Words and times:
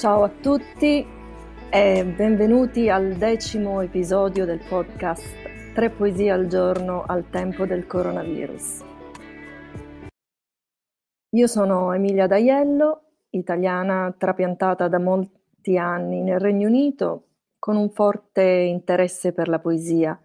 Ciao 0.00 0.22
a 0.22 0.30
tutti 0.30 1.06
e 1.68 2.04
benvenuti 2.16 2.88
al 2.88 3.16
decimo 3.16 3.82
episodio 3.82 4.46
del 4.46 4.62
podcast 4.66 5.26
Tre 5.74 5.90
poesie 5.90 6.30
al 6.30 6.46
giorno 6.46 7.04
al 7.06 7.28
tempo 7.28 7.66
del 7.66 7.86
coronavirus. 7.86 8.82
Io 11.36 11.46
sono 11.46 11.92
Emilia 11.92 12.26
D'Aiello, 12.26 13.02
italiana 13.32 14.14
trapiantata 14.16 14.88
da 14.88 14.98
molti 14.98 15.76
anni 15.76 16.22
nel 16.22 16.40
Regno 16.40 16.68
Unito 16.68 17.26
con 17.58 17.76
un 17.76 17.90
forte 17.90 18.42
interesse 18.42 19.34
per 19.34 19.48
la 19.48 19.58
poesia. 19.58 20.18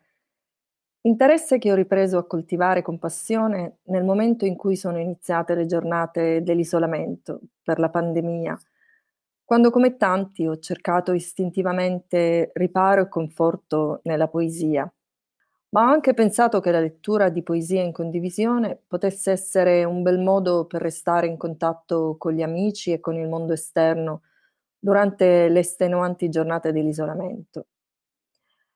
Interesse 1.02 1.58
che 1.58 1.74
ho 1.74 1.76
ripreso 1.76 2.18
a 2.18 2.26
coltivare 2.26 2.82
con 2.82 2.98
passione 2.98 3.80
nel 3.88 4.06
momento 4.06 4.46
in 4.46 4.56
cui 4.56 4.78
sono 4.78 5.00
iniziate 5.00 5.54
le 5.54 5.66
giornate 5.66 6.44
dell'isolamento 6.44 7.42
per 7.62 7.78
la 7.78 7.90
pandemia 7.90 8.58
quando 9.46 9.70
come 9.70 9.96
tanti 9.96 10.48
ho 10.48 10.58
cercato 10.58 11.14
istintivamente 11.14 12.52
riparo 12.56 13.04
e 13.04 13.08
conforto 13.08 14.00
nella 14.04 14.28
poesia, 14.28 14.92
ma 15.70 15.82
ho 15.82 15.92
anche 15.92 16.14
pensato 16.16 16.60
che 16.60 16.72
la 16.72 16.80
lettura 16.80 17.30
di 17.30 17.44
poesia 17.44 17.84
in 17.84 17.92
condivisione 17.92 18.82
potesse 18.88 19.32
essere 19.32 19.84
un 19.84 20.02
bel 20.02 20.20
modo 20.20 20.66
per 20.66 20.82
restare 20.82 21.28
in 21.28 21.38
contatto 21.38 22.16
con 22.18 22.34
gli 22.34 22.42
amici 22.42 22.92
e 22.92 23.00
con 23.00 23.16
il 23.16 23.28
mondo 23.28 23.54
esterno 23.54 24.22
durante 24.80 25.48
le 25.50 25.60
estenuanti 25.60 26.30
giornate 26.30 26.72
dell'isolamento. 26.72 27.68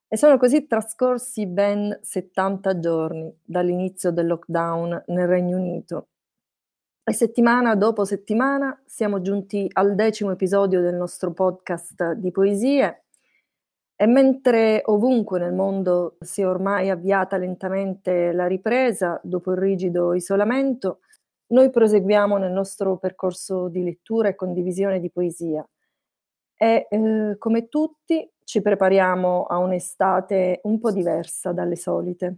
E 0.07 0.17
sono 0.17 0.37
così 0.37 0.67
trascorsi 0.67 1.47
ben 1.47 1.97
70 2.01 2.79
giorni 2.79 3.33
dall'inizio 3.43 4.11
del 4.11 4.27
lockdown 4.27 5.03
nel 5.07 5.27
Regno 5.27 5.57
Unito 5.57 6.07
e 7.09 7.13
settimana 7.13 7.73
dopo 7.73 8.05
settimana 8.05 8.79
siamo 8.85 9.19
giunti 9.21 9.67
al 9.73 9.95
decimo 9.95 10.29
episodio 10.29 10.79
del 10.79 10.93
nostro 10.93 11.33
podcast 11.33 12.11
di 12.13 12.29
poesie. 12.29 13.05
E 13.95 14.05
mentre 14.05 14.83
ovunque 14.85 15.39
nel 15.39 15.53
mondo 15.53 16.17
si 16.19 16.41
è 16.41 16.47
ormai 16.47 16.91
avviata 16.91 17.37
lentamente 17.37 18.31
la 18.31 18.45
ripresa 18.45 19.19
dopo 19.23 19.53
il 19.53 19.57
rigido 19.57 20.13
isolamento, 20.13 20.99
noi 21.47 21.71
proseguiamo 21.71 22.37
nel 22.37 22.51
nostro 22.51 22.97
percorso 22.97 23.69
di 23.69 23.83
lettura 23.83 24.27
e 24.29 24.35
condivisione 24.35 24.99
di 24.99 25.09
poesia. 25.09 25.67
E 26.55 26.87
eh, 26.91 27.35
come 27.39 27.69
tutti 27.69 28.31
ci 28.43 28.61
prepariamo 28.61 29.45
a 29.45 29.57
un'estate 29.57 30.59
un 30.63 30.79
po' 30.79 30.91
diversa 30.91 31.53
dalle 31.53 31.75
solite 31.75 32.37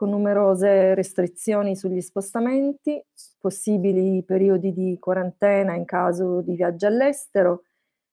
con 0.00 0.08
numerose 0.08 0.94
restrizioni 0.94 1.76
sugli 1.76 2.00
spostamenti, 2.00 3.04
possibili 3.38 4.22
periodi 4.22 4.72
di 4.72 4.96
quarantena 4.98 5.74
in 5.74 5.84
caso 5.84 6.40
di 6.40 6.54
viaggio 6.54 6.86
all'estero 6.86 7.64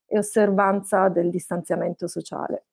e 0.04 0.18
osservanza 0.18 1.08
del 1.08 1.30
distanziamento 1.30 2.06
sociale. 2.06 2.66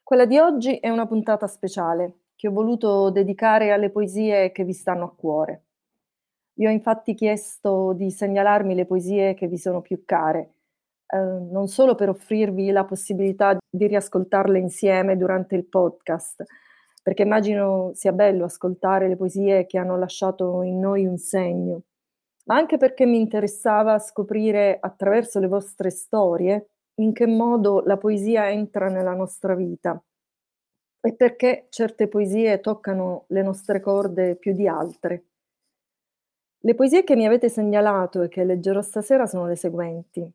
Quella 0.00 0.26
di 0.26 0.38
oggi 0.38 0.76
è 0.76 0.90
una 0.90 1.08
puntata 1.08 1.48
speciale 1.48 2.18
che 2.36 2.46
ho 2.46 2.52
voluto 2.52 3.10
dedicare 3.10 3.72
alle 3.72 3.90
poesie 3.90 4.52
che 4.52 4.62
vi 4.62 4.72
stanno 4.72 5.06
a 5.06 5.12
cuore. 5.12 5.64
Vi 6.52 6.68
ho 6.68 6.70
infatti 6.70 7.14
chiesto 7.14 7.94
di 7.94 8.12
segnalarmi 8.12 8.76
le 8.76 8.86
poesie 8.86 9.34
che 9.34 9.48
vi 9.48 9.58
sono 9.58 9.80
più 9.80 10.04
care, 10.04 10.52
eh, 11.08 11.18
non 11.18 11.66
solo 11.66 11.96
per 11.96 12.10
offrirvi 12.10 12.70
la 12.70 12.84
possibilità 12.84 13.58
di 13.68 13.88
riascoltarle 13.88 14.60
insieme 14.60 15.16
durante 15.16 15.56
il 15.56 15.64
podcast, 15.64 16.44
perché 17.02 17.22
immagino 17.22 17.90
sia 17.94 18.12
bello 18.12 18.44
ascoltare 18.44 19.08
le 19.08 19.16
poesie 19.16 19.66
che 19.66 19.78
hanno 19.78 19.98
lasciato 19.98 20.62
in 20.62 20.78
noi 20.78 21.04
un 21.04 21.18
segno, 21.18 21.82
ma 22.44 22.56
anche 22.56 22.76
perché 22.76 23.06
mi 23.06 23.18
interessava 23.18 23.98
scoprire 23.98 24.78
attraverso 24.80 25.40
le 25.40 25.48
vostre 25.48 25.90
storie 25.90 26.68
in 26.96 27.12
che 27.12 27.26
modo 27.26 27.82
la 27.84 27.96
poesia 27.96 28.50
entra 28.50 28.88
nella 28.88 29.14
nostra 29.14 29.54
vita 29.54 30.00
e 31.04 31.14
perché 31.14 31.66
certe 31.70 32.06
poesie 32.06 32.60
toccano 32.60 33.24
le 33.28 33.42
nostre 33.42 33.80
corde 33.80 34.36
più 34.36 34.52
di 34.52 34.68
altre. 34.68 35.24
Le 36.60 36.74
poesie 36.76 37.02
che 37.02 37.16
mi 37.16 37.26
avete 37.26 37.48
segnalato 37.48 38.22
e 38.22 38.28
che 38.28 38.44
leggerò 38.44 38.80
stasera 38.82 39.26
sono 39.26 39.48
le 39.48 39.56
seguenti. 39.56 40.32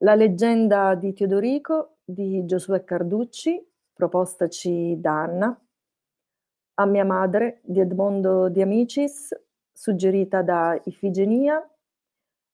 La 0.00 0.14
leggenda 0.14 0.94
di 0.94 1.12
Teodorico 1.12 1.96
di 2.02 2.46
Giosuè 2.46 2.82
Carducci, 2.84 3.62
propostaci 3.96 5.00
da 5.00 5.22
Anna, 5.22 5.60
a 6.74 6.84
mia 6.84 7.04
madre 7.04 7.60
di 7.64 7.80
Edmondo 7.80 8.50
di 8.50 8.60
Amicis, 8.60 9.34
suggerita 9.72 10.42
da 10.42 10.78
Ifigenia, 10.84 11.66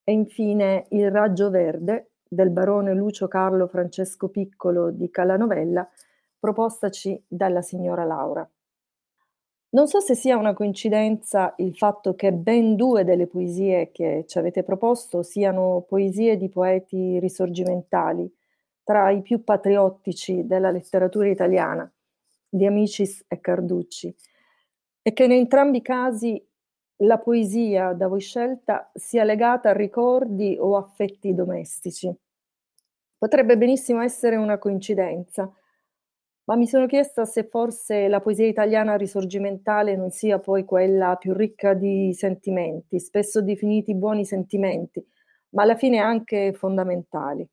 e 0.04 0.12
infine 0.12 0.86
Il 0.91 1.10
raggio 1.10 1.50
verde 1.50 2.12
del 2.28 2.50
barone 2.50 2.94
Lucio 2.94 3.26
Carlo 3.26 3.66
Francesco 3.66 4.28
Piccolo 4.28 4.91
di 4.91 5.10
Calanovella, 5.10 5.88
propostaci 6.38 7.20
dalla 7.26 7.62
signora 7.62 8.04
Laura. 8.04 8.48
Non 9.70 9.88
so 9.88 10.00
se 10.00 10.14
sia 10.14 10.36
una 10.36 10.54
coincidenza 10.54 11.54
il 11.56 11.75
fatto 11.76 12.14
che 12.14 12.32
ben 12.32 12.76
due 12.76 13.04
delle 13.04 13.26
poesie 13.26 13.91
che 13.91 14.25
ci 14.28 14.38
avete 14.38 14.62
proposto 14.62 15.22
siano 15.22 15.84
poesie 15.88 16.36
di 16.36 16.48
poeti 16.48 17.19
risorgimentali, 17.19 18.31
tra 18.84 19.10
i 19.10 19.22
più 19.22 19.44
patriottici 19.44 20.47
della 20.47 20.70
letteratura 20.70 21.28
italiana, 21.28 21.91
di 22.48 22.66
Amicis 22.66 23.25
e 23.28 23.41
Carducci, 23.41 24.15
e 25.03 25.12
che 25.12 25.25
in 25.25 25.32
entrambi 25.32 25.78
i 25.78 25.82
casi 25.82 26.44
la 27.03 27.19
poesia 27.19 27.93
da 27.93 28.06
voi 28.06 28.20
scelta 28.20 28.91
sia 28.94 29.25
legata 29.25 29.70
a 29.70 29.72
ricordi 29.72 30.56
o 30.59 30.76
affetti 30.76 31.34
domestici. 31.34 32.15
Potrebbe 33.19 33.56
benissimo 33.56 34.03
essere 34.03 34.37
una 34.37 34.59
coincidenza, 34.59 35.50
ma 36.44 36.56
mi 36.56 36.66
sono 36.66 36.87
chiesta 36.87 37.25
se 37.25 37.44
forse 37.44 38.09
la 38.09 38.20
poesia 38.20 38.47
italiana 38.47 38.97
risorgimentale 38.97 39.97
non 39.97 40.10
sia 40.10 40.38
poi 40.41 40.64
quella 40.64 41.16
più 41.16 41.32
ricca 41.32 41.72
di 41.75 42.12
sentimenti, 42.14 42.99
spesso 42.99 43.41
definiti 43.41 43.94
buoni 43.94 44.25
sentimenti, 44.25 45.04
ma 45.50 45.62
alla 45.62 45.76
fine 45.76 45.99
anche 45.99 46.53
fondamentali. 46.53 47.49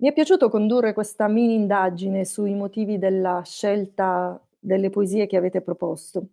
Mi 0.00 0.10
è 0.10 0.12
piaciuto 0.12 0.48
condurre 0.48 0.92
questa 0.92 1.26
mini 1.26 1.54
indagine 1.54 2.24
sui 2.24 2.54
motivi 2.54 2.98
della 2.98 3.42
scelta 3.44 4.40
delle 4.56 4.90
poesie 4.90 5.26
che 5.26 5.36
avete 5.36 5.60
proposto 5.60 6.28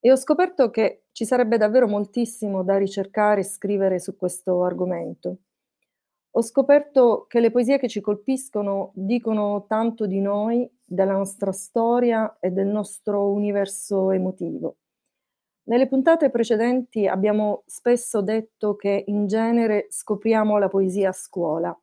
e 0.00 0.10
ho 0.10 0.16
scoperto 0.16 0.70
che 0.70 1.04
ci 1.12 1.26
sarebbe 1.26 1.58
davvero 1.58 1.86
moltissimo 1.86 2.62
da 2.62 2.78
ricercare 2.78 3.42
e 3.42 3.44
scrivere 3.44 3.98
su 3.98 4.16
questo 4.16 4.64
argomento. 4.64 5.36
Ho 6.30 6.42
scoperto 6.42 7.26
che 7.28 7.40
le 7.40 7.50
poesie 7.50 7.78
che 7.78 7.88
ci 7.88 8.00
colpiscono 8.00 8.92
dicono 8.94 9.66
tanto 9.68 10.06
di 10.06 10.20
noi, 10.20 10.66
della 10.82 11.12
nostra 11.12 11.52
storia 11.52 12.38
e 12.40 12.52
del 12.52 12.68
nostro 12.68 13.30
universo 13.30 14.12
emotivo. 14.12 14.76
Nelle 15.64 15.88
puntate 15.88 16.30
precedenti 16.30 17.06
abbiamo 17.06 17.64
spesso 17.66 18.22
detto 18.22 18.76
che 18.76 19.04
in 19.08 19.26
genere 19.26 19.88
scopriamo 19.90 20.56
la 20.56 20.68
poesia 20.68 21.10
a 21.10 21.12
scuola 21.12 21.78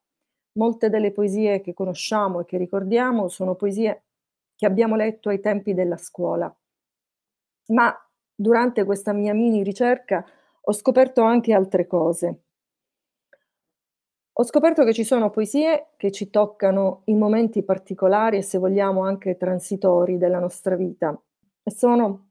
Molte 0.53 0.89
delle 0.89 1.12
poesie 1.12 1.62
che 1.62 1.73
conosciamo 1.73 2.41
e 2.41 2.45
che 2.45 2.57
ricordiamo 2.57 3.28
sono 3.29 3.56
poesie 3.56 4.03
che 4.56 4.66
abbiamo 4.66 4.95
letto 4.95 5.29
ai 5.29 5.39
tempi 5.39 5.73
della 5.73 5.97
scuola. 5.97 6.53
Ma 7.67 7.95
durante 8.36 8.83
questa 8.83 9.13
mia 9.13 9.33
mini 9.33 9.63
ricerca 9.63 10.25
ho 10.62 10.74
scoperto 10.74 11.21
anche 11.21 11.53
altre 11.53 11.88
cose. 11.88 12.42
Ho 14.33 14.44
scoperto 14.44 14.83
che 14.83 14.94
ci 14.94 15.03
sono 15.03 15.30
poesie 15.30 15.89
che 15.98 16.12
ci 16.12 16.30
toccano 16.30 17.01
in 17.06 17.18
momenti 17.18 17.63
particolari 17.63 18.38
e 18.38 18.42
se 18.42 18.57
vogliamo 18.57 19.04
anche 19.04 19.38
transitori 19.38 20.18
della 20.18 20.39
nostra 20.39 20.75
vita 20.75 21.19
e 21.63 21.71
sono 21.71 22.30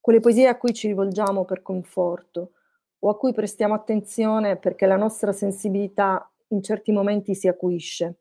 quelle 0.00 0.20
poesie 0.20 0.48
a 0.48 0.56
cui 0.56 0.72
ci 0.72 0.88
rivolgiamo 0.88 1.44
per 1.44 1.62
conforto 1.62 2.52
o 3.00 3.08
a 3.08 3.16
cui 3.16 3.32
prestiamo 3.32 3.74
attenzione 3.74 4.56
perché 4.56 4.86
la 4.86 4.96
nostra 4.96 5.32
sensibilità 5.32 6.28
in 6.48 6.62
certi 6.62 6.92
momenti 6.92 7.34
si 7.34 7.48
acuisce, 7.48 8.18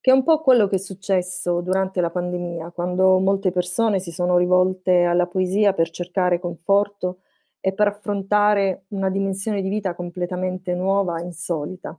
che 0.00 0.10
è 0.10 0.14
un 0.14 0.22
po' 0.22 0.42
quello 0.42 0.66
che 0.68 0.76
è 0.76 0.78
successo 0.78 1.60
durante 1.60 2.00
la 2.00 2.10
pandemia, 2.10 2.70
quando 2.70 3.18
molte 3.18 3.50
persone 3.50 4.00
si 4.00 4.12
sono 4.12 4.36
rivolte 4.36 5.04
alla 5.04 5.26
poesia 5.26 5.72
per 5.72 5.90
cercare 5.90 6.38
conforto 6.38 7.20
e 7.60 7.72
per 7.72 7.88
affrontare 7.88 8.84
una 8.88 9.08
dimensione 9.08 9.62
di 9.62 9.68
vita 9.70 9.94
completamente 9.94 10.74
nuova 10.74 11.18
e 11.18 11.24
insolita. 11.24 11.98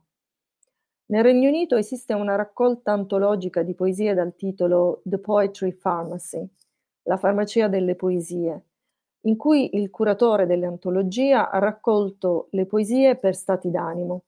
Nel 1.08 1.22
Regno 1.22 1.48
Unito 1.48 1.76
esiste 1.76 2.14
una 2.14 2.36
raccolta 2.36 2.92
antologica 2.92 3.62
di 3.62 3.74
poesie 3.74 4.14
dal 4.14 4.34
titolo 4.36 5.02
The 5.04 5.18
Poetry 5.18 5.72
Pharmacy, 5.74 6.48
la 7.02 7.16
farmacia 7.16 7.68
delle 7.68 7.96
poesie, 7.96 8.64
in 9.22 9.36
cui 9.36 9.76
il 9.76 9.90
curatore 9.90 10.46
dell'antologia 10.46 11.50
ha 11.50 11.58
raccolto 11.58 12.48
le 12.52 12.66
poesie 12.66 13.16
per 13.16 13.34
stati 13.34 13.70
d'animo 13.70 14.25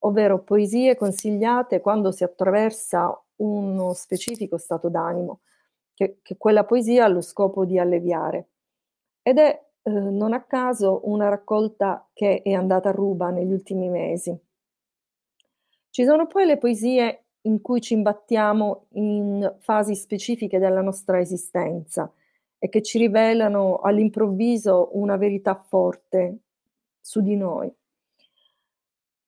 ovvero 0.00 0.42
poesie 0.42 0.96
consigliate 0.96 1.80
quando 1.80 2.12
si 2.12 2.24
attraversa 2.24 3.18
uno 3.36 3.92
specifico 3.94 4.58
stato 4.58 4.88
d'animo, 4.88 5.40
che, 5.94 6.18
che 6.22 6.36
quella 6.36 6.64
poesia 6.64 7.04
ha 7.04 7.08
lo 7.08 7.20
scopo 7.20 7.64
di 7.64 7.78
alleviare. 7.78 8.48
Ed 9.22 9.38
è 9.38 9.64
Uhm, 9.82 10.14
non 10.16 10.34
a 10.34 10.42
caso 10.42 11.00
una 11.04 11.28
raccolta 11.28 12.06
che 12.12 12.42
è 12.42 12.52
andata 12.52 12.90
a 12.90 12.92
ruba 12.92 13.30
negli 13.30 13.50
ultimi 13.52 13.88
mesi. 13.88 14.38
Ci 15.90 16.04
sono 16.04 16.26
poi 16.26 16.46
le 16.46 16.58
poesie 16.58 17.24
in 17.42 17.60
cui 17.60 17.80
ci 17.80 17.94
imbattiamo 17.94 18.86
in 18.92 19.56
fasi 19.60 19.94
specifiche 19.94 20.58
della 20.58 20.82
nostra 20.82 21.18
esistenza 21.18 22.12
e 22.58 22.68
che 22.68 22.82
ci 22.82 22.98
rivelano 22.98 23.78
all'improvviso 23.78 24.90
una 24.92 25.16
verità 25.16 25.54
forte 25.56 26.38
su 27.00 27.20
di 27.22 27.36
noi. 27.36 27.72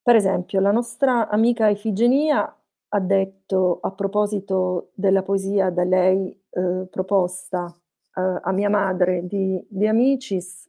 Per 0.06 0.16
esempio, 0.16 0.58
la 0.58 0.72
nostra 0.72 1.28
amica 1.28 1.69
Ifigenia 1.69 2.52
ha 2.88 3.00
detto 3.00 3.78
a 3.81 3.93
proposito 3.93 4.90
della 4.94 5.22
poesia 5.22 5.70
da 5.70 5.84
lei, 5.84 6.37
uhm, 6.50 6.87
proposta, 6.90 7.72
uhm, 8.16 8.40
a 8.43 8.50
mia 8.52 8.69
madre 8.69 9.25
di 9.28 9.64
De 9.69 9.87
Amicis 9.87 10.66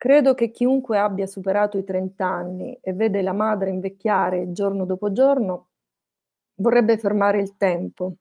Credo 0.00 0.34
che 0.34 0.52
chiunque 0.52 0.96
abbia 0.96 1.26
superato 1.26 1.76
i 1.76 1.82
30 1.82 2.24
anni 2.26 2.78
e 2.80 2.92
vede 2.92 3.20
la 3.20 3.32
madre 3.32 3.70
invecchiare 3.70 4.52
giorno 4.52 4.84
dopo 4.84 5.10
giorno, 5.10 5.70
vorrebbe 6.56 6.98
fermare 6.98 7.40
il 7.40 7.56
tempo. 7.56 8.14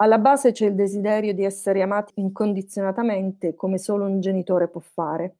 Alla 0.00 0.18
base 0.18 0.50
c'è 0.50 0.66
il 0.66 0.74
desiderio 0.74 1.32
di 1.34 1.44
essere 1.44 1.80
amati 1.80 2.14
incondizionatamente 2.16 3.54
come 3.54 3.78
solo 3.78 4.04
un 4.06 4.18
genitore 4.20 4.66
può 4.66 4.80
fare. 4.80 5.36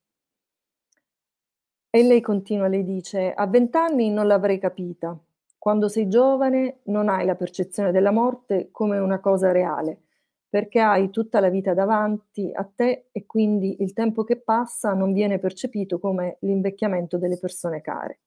E 1.96 2.02
lei 2.02 2.20
continua, 2.20 2.66
lei 2.66 2.82
dice: 2.82 3.32
"A 3.32 3.46
20 3.46 3.76
anni 3.76 4.10
non 4.10 4.26
l'avrei 4.26 4.58
capita. 4.58 5.16
Quando 5.56 5.86
sei 5.86 6.08
giovane 6.08 6.80
non 6.86 7.08
hai 7.08 7.24
la 7.24 7.36
percezione 7.36 7.92
della 7.92 8.10
morte 8.10 8.70
come 8.72 8.98
una 8.98 9.20
cosa 9.20 9.52
reale 9.52 10.00
perché 10.48 10.80
hai 10.80 11.10
tutta 11.10 11.38
la 11.38 11.50
vita 11.50 11.72
davanti 11.72 12.50
a 12.52 12.64
te 12.64 13.06
e 13.12 13.26
quindi 13.26 13.80
il 13.80 13.92
tempo 13.92 14.24
che 14.24 14.40
passa 14.40 14.92
non 14.92 15.12
viene 15.12 15.38
percepito 15.38 16.00
come 16.00 16.38
l'invecchiamento 16.40 17.16
delle 17.16 17.38
persone 17.38 17.80
care. 17.80 18.18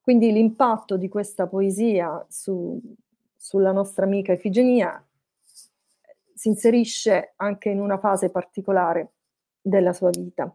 Quindi 0.00 0.32
l'impatto 0.32 0.96
di 0.96 1.08
questa 1.08 1.46
poesia 1.46 2.26
su, 2.28 2.80
sulla 3.36 3.70
nostra 3.70 4.06
amica 4.06 4.32
Efigenia 4.32 5.00
si 6.34 6.48
inserisce 6.48 7.34
anche 7.36 7.68
in 7.68 7.80
una 7.80 7.98
fase 7.98 8.28
particolare 8.28 9.12
della 9.60 9.92
sua 9.92 10.10
vita 10.10 10.52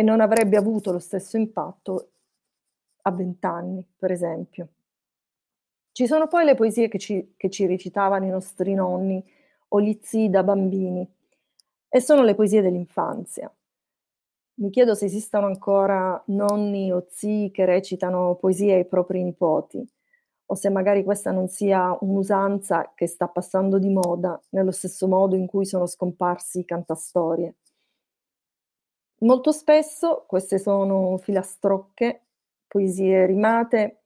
e 0.00 0.02
non 0.02 0.22
avrebbe 0.22 0.56
avuto 0.56 0.92
lo 0.92 0.98
stesso 0.98 1.36
impatto 1.36 2.12
a 3.02 3.10
vent'anni, 3.10 3.86
per 3.98 4.10
esempio. 4.10 4.68
Ci 5.92 6.06
sono 6.06 6.26
poi 6.26 6.46
le 6.46 6.54
poesie 6.54 6.88
che 6.88 6.98
ci 6.98 7.34
che 7.36 7.50
ci 7.50 7.66
recitavano 7.66 8.24
i 8.24 8.30
nostri 8.30 8.72
nonni 8.72 9.22
o 9.68 9.80
gli 9.82 9.98
zii 10.00 10.30
da 10.30 10.42
bambini 10.42 11.06
e 11.86 12.00
sono 12.00 12.22
le 12.22 12.34
poesie 12.34 12.62
dell'infanzia. 12.62 13.52
Mi 14.60 14.70
chiedo 14.70 14.94
se 14.94 15.04
esistano 15.04 15.44
ancora 15.44 16.22
nonni 16.28 16.90
o 16.90 17.04
zii 17.06 17.50
che 17.50 17.66
recitano 17.66 18.36
poesie 18.36 18.76
ai 18.76 18.86
propri 18.86 19.22
nipoti 19.22 19.86
o 20.46 20.54
se 20.54 20.70
magari 20.70 21.04
questa 21.04 21.30
non 21.30 21.48
sia 21.48 21.94
un'usanza 22.00 22.92
che 22.94 23.06
sta 23.06 23.28
passando 23.28 23.78
di 23.78 23.90
moda, 23.90 24.40
nello 24.50 24.72
stesso 24.72 25.06
modo 25.06 25.36
in 25.36 25.46
cui 25.46 25.66
sono 25.66 25.86
scomparsi 25.86 26.60
i 26.60 26.64
cantastorie. 26.64 27.56
Molto 29.22 29.52
spesso 29.52 30.24
queste 30.26 30.58
sono 30.58 31.18
filastrocche, 31.18 32.22
poesie 32.66 33.26
rimate 33.26 34.00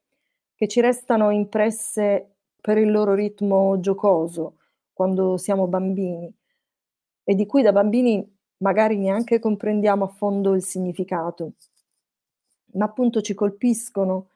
che 0.57 0.67
ci 0.67 0.81
restano 0.81 1.31
impresse 1.31 2.35
per 2.61 2.79
il 2.79 2.91
loro 2.91 3.15
ritmo 3.15 3.79
giocoso 3.79 4.57
quando 4.93 5.37
siamo 5.37 5.69
bambini 5.69 6.33
e 7.23 7.35
di 7.35 7.47
cui 7.47 7.63
da 7.63 7.73
bambini 7.73 8.29
magari 8.59 8.97
neanche 8.99 9.39
comprendiamo 9.39 10.05
a 10.05 10.09
fondo 10.09 10.55
il 10.55 10.65
significato, 10.65 11.53
ma 12.75 12.87
appunto 12.87 13.21
ci 13.21 13.35
colpiscono 13.35 14.31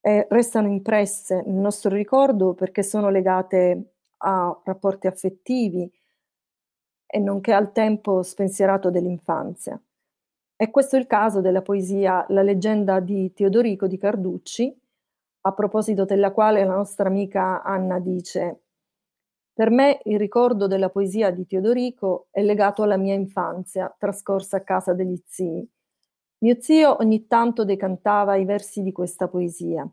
e 0.00 0.26
restano 0.30 0.68
impresse 0.68 1.42
nel 1.44 1.56
nostro 1.56 1.90
ricordo 1.94 2.54
perché 2.54 2.82
sono 2.84 3.08
legate 3.10 3.94
a 4.18 4.60
rapporti 4.64 5.08
affettivi 5.08 5.90
e 7.06 7.18
nonché 7.18 7.52
al 7.52 7.72
tempo 7.72 8.22
spensierato 8.22 8.90
dell'infanzia. 8.90 9.80
E 10.56 10.70
questo 10.70 10.96
è 10.96 10.98
il 10.98 11.06
caso 11.06 11.40
della 11.40 11.62
poesia 11.62 12.24
La 12.28 12.42
leggenda 12.42 13.00
di 13.00 13.32
Teodorico 13.32 13.86
di 13.86 13.98
Carducci, 13.98 14.80
a 15.42 15.52
proposito 15.52 16.04
della 16.04 16.32
quale 16.32 16.64
la 16.64 16.74
nostra 16.74 17.08
amica 17.08 17.62
Anna 17.62 17.98
dice 17.98 18.64
per 19.54 19.70
me 19.70 20.00
il 20.06 20.18
ricordo 20.18 20.66
della 20.66 20.90
poesia 20.90 21.30
di 21.30 21.46
Teodorico 21.46 22.26
è 22.32 22.42
legato 22.42 22.82
alla 22.82 22.96
mia 22.96 23.14
infanzia, 23.14 23.94
trascorsa 23.96 24.56
a 24.56 24.62
casa 24.62 24.94
degli 24.94 25.16
zii. 25.24 25.70
Mio 26.38 26.60
zio 26.60 26.96
ogni 26.98 27.28
tanto 27.28 27.64
decantava 27.64 28.34
i 28.34 28.44
versi 28.44 28.82
di 28.82 28.90
questa 28.90 29.28
poesia, 29.28 29.88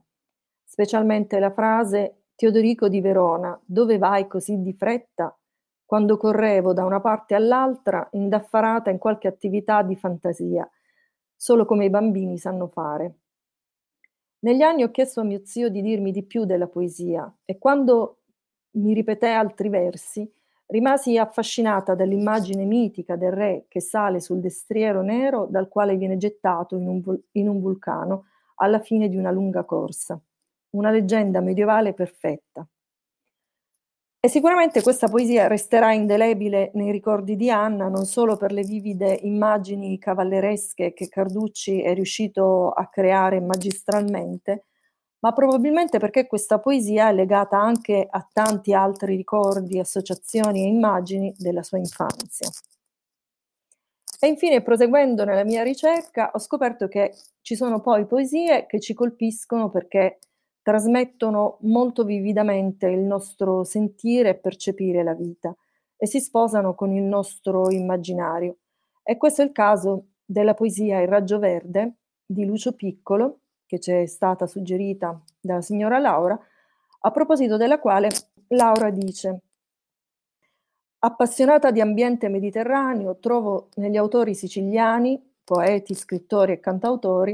specialmente 0.64 1.38
la 1.38 1.52
frase 1.52 2.24
Teodorico 2.34 2.90
di 2.90 3.02
Verona, 3.02 3.58
dove 3.64 4.00
vai 4.00 4.26
così 4.26 4.60
di 4.64 4.74
fretta? 4.74 5.38
Quando 5.92 6.16
correvo 6.16 6.72
da 6.72 6.86
una 6.86 7.02
parte 7.02 7.36
all'altra, 7.36 8.08
indaffarata 8.14 8.90
in 8.90 8.98
qualche 8.98 9.28
attività 9.28 9.82
di 9.82 9.98
fantasia, 9.98 10.66
solo 11.36 11.66
come 11.66 11.84
i 11.84 11.90
bambini 11.90 12.38
sanno 12.38 12.70
fare. 12.70 13.16
Negli 14.40 14.62
anni 14.62 14.84
ho 14.84 14.90
chiesto 14.90 15.20
a 15.20 15.26
mio 15.26 15.42
zio 15.44 15.68
di 15.68 15.82
dirmi 15.82 16.14
di 16.14 16.24
più 16.24 16.46
della 16.46 16.68
poesia 16.68 17.30
e 17.44 17.58
quando 17.58 18.20
mi 18.76 18.94
ripeté 18.94 19.32
altri 19.32 19.68
versi, 19.68 20.32
rimasi 20.68 21.18
affascinata 21.18 21.94
dall'immagine 21.94 22.64
mitica 22.64 23.18
del 23.18 23.34
re 23.34 23.66
che 23.68 23.82
sale 23.82 24.22
sul 24.22 24.40
destriero 24.40 25.02
nero 25.02 25.46
dal 25.46 25.68
quale 25.68 25.98
viene 25.98 26.16
gettato 26.16 26.78
in 26.78 26.88
un, 26.88 27.02
vul- 27.02 27.22
in 27.34 27.50
un 27.50 27.60
vulcano 27.60 28.28
alla 28.56 28.80
fine 28.80 29.10
di 29.10 29.18
una 29.18 29.32
lunga 29.32 29.66
corsa. 29.66 30.18
Una 30.70 30.90
leggenda 30.90 31.42
medievale 31.42 31.94
perfetta. 31.94 32.66
E 34.24 34.30
sicuramente 34.30 34.84
questa 34.84 35.08
poesia 35.08 35.48
resterà 35.48 35.94
indelebile 35.94 36.70
nei 36.76 36.92
ricordi 36.92 37.36
di 37.36 37.50
Anna, 37.50 37.88
non 37.88 38.06
solo 38.06 38.38
per 38.38 38.52
le 38.52 38.62
vivide 38.62 39.18
immagini 39.24 39.98
cavalleresche 39.98 40.94
che 40.94 41.10
Carducci 41.10 41.82
è 41.82 41.96
riuscito 41.96 42.70
a 42.70 42.88
creare 42.88 43.40
magistralmente, 43.40 44.66
ma 45.22 45.32
probabilmente 45.34 45.98
perché 45.98 46.28
questa 46.28 46.60
poesia 46.60 47.10
è 47.10 47.14
legata 47.14 47.58
anche 47.60 48.06
a 48.08 48.28
tanti 48.32 48.76
altri 48.76 49.16
ricordi, 49.16 49.80
associazioni 49.80 50.66
e 50.66 50.68
immagini 50.68 51.34
della 51.36 51.64
sua 51.64 51.80
infanzia. 51.80 52.48
E 54.20 54.28
infine, 54.28 54.62
proseguendo 54.62 55.26
nella 55.26 55.44
mia 55.44 55.64
ricerca, 55.64 56.30
ho 56.32 56.38
scoperto 56.38 56.88
che 56.88 57.16
ci 57.42 57.56
sono 57.56 57.82
poi 57.82 58.06
poesie 58.06 58.68
che 58.68 58.80
ci 58.80 58.94
colpiscono 58.94 59.72
perché 59.72 60.20
trasmettono 60.62 61.58
molto 61.62 62.04
vividamente 62.04 62.88
il 62.88 63.00
nostro 63.00 63.64
sentire 63.64 64.30
e 64.30 64.36
percepire 64.36 65.04
la 65.04 65.14
vita 65.14 65.56
e 65.98 66.08
si 66.08 66.20
sposano 66.20 66.76
con 66.76 66.92
il 66.92 67.04
nostro 67.04 67.70
immaginario. 67.70 68.58
E 69.04 69.18
questo 69.18 69.42
è 69.42 69.46
il 69.46 69.52
caso 69.52 70.08
della 70.26 70.54
poesia 70.54 71.02
Il 71.02 71.08
raggio 71.08 71.40
verde 71.40 71.96
di 72.26 72.46
Lucio 72.46 72.74
Piccolo, 72.74 73.42
che 73.66 73.80
ci 73.80 73.92
è 73.92 74.06
stata 74.06 74.48
suggerita 74.48 75.22
dalla 75.40 75.62
signora 75.62 76.00
Laura, 76.00 76.40
a 77.04 77.12
proposito 77.12 77.58
della 77.58 77.80
quale 77.80 78.10
Laura 78.48 78.90
dice 78.90 79.42
Appassionata 81.04 81.72
di 81.72 81.82
ambiente 81.82 82.30
mediterraneo, 82.30 83.18
trovo 83.18 83.70
negli 83.76 83.98
autori 83.98 84.36
siciliani, 84.36 85.20
poeti, 85.44 85.96
scrittori 85.96 86.52
e 86.52 86.60
cantautori, 86.60 87.34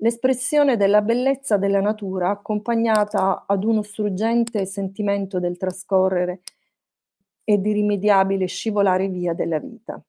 L'espressione 0.00 0.76
della 0.76 1.00
bellezza 1.00 1.56
della 1.56 1.80
natura 1.80 2.28
accompagnata 2.28 3.44
ad 3.46 3.64
uno 3.64 3.82
struggente 3.82 4.66
sentimento 4.66 5.40
del 5.40 5.56
trascorrere 5.56 6.42
e 7.44 7.58
di 7.58 7.70
irrimediabile 7.70 8.46
scivolare 8.46 9.08
via 9.08 9.32
della 9.32 9.58
vita. 9.58 10.02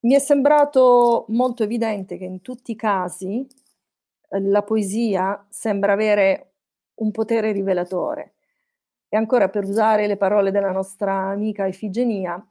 Mi 0.00 0.14
è 0.14 0.18
sembrato 0.18 1.24
molto 1.28 1.62
evidente 1.64 2.16
che 2.16 2.24
in 2.24 2.42
tutti 2.42 2.72
i 2.72 2.76
casi 2.76 3.44
eh, 4.28 4.40
la 4.40 4.62
poesia 4.62 5.46
sembra 5.48 5.94
avere 5.94 6.52
un 6.96 7.10
potere 7.10 7.52
rivelatore. 7.52 8.34
E 9.08 9.16
ancora 9.16 9.48
per 9.48 9.64
usare 9.64 10.06
le 10.06 10.16
parole 10.16 10.50
della 10.50 10.72
nostra 10.72 11.12
amica 11.30 11.66
Efigenia, 11.66 12.44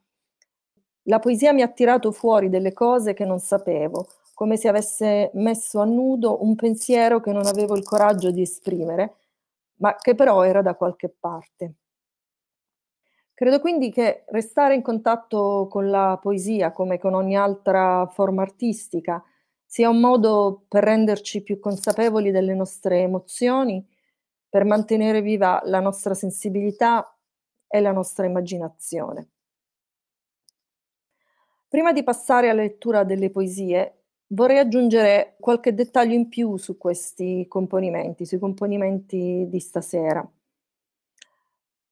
la 1.03 1.19
poesia 1.19 1.53
mi 1.53 1.61
ha 1.61 1.67
tirato 1.67 2.11
fuori 2.11 2.49
delle 2.49 2.73
cose 2.73 3.13
che 3.13 3.25
non 3.25 3.39
sapevo, 3.39 4.07
come 4.33 4.57
se 4.57 4.67
avesse 4.67 5.31
messo 5.35 5.79
a 5.79 5.85
nudo 5.85 6.43
un 6.43 6.55
pensiero 6.55 7.19
che 7.19 7.31
non 7.31 7.45
avevo 7.45 7.75
il 7.75 7.83
coraggio 7.83 8.31
di 8.31 8.41
esprimere, 8.41 9.17
ma 9.75 9.95
che 9.95 10.15
però 10.15 10.43
era 10.43 10.61
da 10.61 10.75
qualche 10.75 11.09
parte. 11.09 11.75
Credo 13.33 13.59
quindi 13.59 13.91
che 13.91 14.25
restare 14.27 14.75
in 14.75 14.81
contatto 14.81 15.67
con 15.69 15.89
la 15.89 16.17
poesia, 16.21 16.71
come 16.71 16.99
con 16.99 17.13
ogni 17.13 17.35
altra 17.35 18.07
forma 18.07 18.41
artistica, 18.43 19.23
sia 19.65 19.89
un 19.89 19.99
modo 19.99 20.65
per 20.67 20.83
renderci 20.83 21.41
più 21.41 21.59
consapevoli 21.59 22.29
delle 22.31 22.53
nostre 22.53 23.01
emozioni, 23.01 23.85
per 24.47 24.65
mantenere 24.65 25.21
viva 25.21 25.61
la 25.65 25.79
nostra 25.79 26.13
sensibilità 26.13 27.17
e 27.67 27.81
la 27.81 27.91
nostra 27.91 28.25
immaginazione. 28.27 29.29
Prima 31.67 31.91
di 31.91 32.03
passare 32.03 32.49
alla 32.49 32.61
lettura 32.61 33.03
delle 33.03 33.31
poesie, 33.31 34.02
vorrei 34.27 34.59
aggiungere 34.59 35.35
qualche 35.39 35.73
dettaglio 35.73 36.13
in 36.13 36.27
più 36.29 36.57
su 36.57 36.77
questi 36.77 37.45
componimenti, 37.47 38.25
sui 38.25 38.39
componimenti 38.39 39.47
di 39.49 39.59
stasera. 39.59 40.27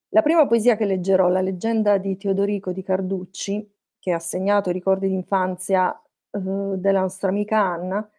La 0.10 0.22
prima 0.22 0.46
poesia 0.46 0.76
che 0.76 0.86
leggerò, 0.86 1.30
La 1.30 1.42
leggenda 1.42 1.98
di 1.98 2.18
Teodorico 2.18 2.72
di 2.72 2.84
Carducci, 2.84 3.70
che 4.00 4.12
ha 4.12 4.20
segnato 4.20 4.72
ricordi 4.72 5.08
d'infanzia 5.08 5.94
eh, 6.32 6.40
della 6.40 7.02
nostra 7.02 7.30
amica 7.30 7.60
Anna, 7.60 8.10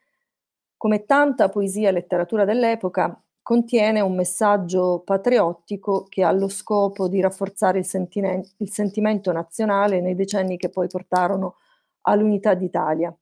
come 0.76 1.04
tanta 1.04 1.48
poesia 1.48 1.90
e 1.90 1.92
letteratura 1.92 2.44
dell'epoca, 2.44 3.20
contiene 3.42 4.00
un 4.00 4.14
messaggio 4.14 5.02
patriottico 5.04 6.04
che 6.08 6.22
ha 6.22 6.32
lo 6.32 6.48
scopo 6.48 7.08
di 7.08 7.20
rafforzare 7.20 7.78
il, 7.78 7.84
sentine- 7.84 8.52
il 8.58 8.70
sentimento 8.70 9.32
nazionale 9.32 10.00
nei 10.00 10.14
decenni 10.14 10.56
che 10.56 10.70
poi 10.70 10.86
portarono 10.88 11.56
all'unità 12.02 12.54
d'Italia. 12.54 13.14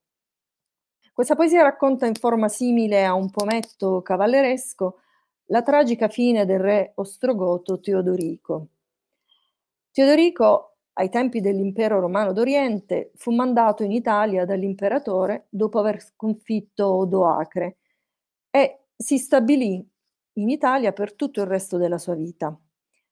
Questa 1.20 1.36
poesia 1.36 1.60
racconta 1.60 2.06
in 2.06 2.14
forma 2.14 2.48
simile 2.48 3.04
a 3.04 3.12
un 3.12 3.28
pometto 3.28 4.00
cavalleresco 4.00 5.00
la 5.48 5.60
tragica 5.60 6.08
fine 6.08 6.46
del 6.46 6.60
re 6.60 6.92
ostrogoto 6.94 7.78
Teodorico. 7.78 8.68
Teodorico, 9.90 10.76
ai 10.94 11.10
tempi 11.10 11.42
dell'impero 11.42 12.00
romano 12.00 12.32
d'Oriente, 12.32 13.12
fu 13.16 13.32
mandato 13.32 13.82
in 13.82 13.92
Italia 13.92 14.46
dall'imperatore 14.46 15.48
dopo 15.50 15.78
aver 15.78 16.00
sconfitto 16.00 16.86
Odoacre 16.86 17.76
e 18.48 18.86
si 18.96 19.18
stabilì 19.18 19.86
in 20.38 20.48
Italia 20.48 20.94
per 20.94 21.12
tutto 21.12 21.42
il 21.42 21.48
resto 21.48 21.76
della 21.76 21.98
sua 21.98 22.14
vita. 22.14 22.58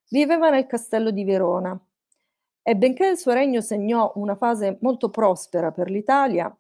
Viveva 0.08 0.48
nel 0.48 0.64
castello 0.66 1.10
di 1.10 1.24
Verona 1.24 1.78
e 2.62 2.74
benché 2.74 3.06
il 3.06 3.18
suo 3.18 3.34
regno 3.34 3.60
segnò 3.60 4.12
una 4.14 4.34
fase 4.34 4.78
molto 4.80 5.10
prospera 5.10 5.72
per 5.72 5.90
l'Italia, 5.90 6.50